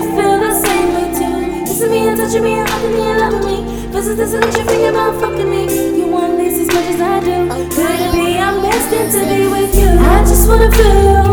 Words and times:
you 0.00 0.16
feel 0.16 0.38
the 0.38 0.52
same 0.60 0.94
way 0.94 1.06
too. 1.18 1.64
Kissing 1.66 1.90
me 1.90 2.08
and 2.08 2.16
touching 2.16 2.42
me 2.42 2.58
and 2.58 2.68
hugging 2.68 2.92
me 2.92 3.02
and 3.02 3.20
loving 3.20 3.44
me. 3.44 3.86
Versus 3.92 4.16
this 4.16 4.32
and 4.32 4.44
you 4.44 4.64
think 4.64 4.88
about 4.88 5.20
fucking 5.20 5.50
me. 5.50 5.98
You 5.98 6.06
want 6.06 6.38
this 6.38 6.60
as 6.60 6.68
much 6.68 6.86
as 6.94 7.00
I 7.00 7.20
do. 7.20 7.48
Could 7.74 8.00
it 8.00 8.12
be 8.12 8.38
I'm 8.38 8.62
destined 8.62 9.12
to 9.12 9.20
be 9.28 9.48
with 9.48 9.74
you? 9.74 9.88
I 9.88 10.20
just 10.24 10.48
wanna 10.48 10.70
feel. 10.72 11.29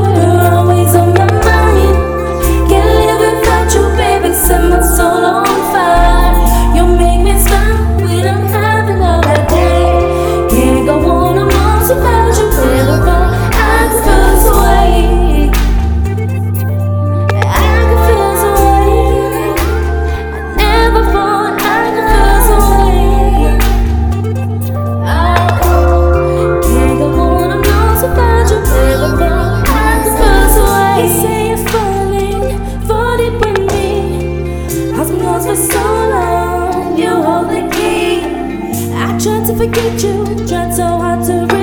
forget 39.58 40.04
you. 40.04 40.48
Tried 40.48 40.74
so 40.74 40.84
hard 40.84 41.26
to. 41.26 41.57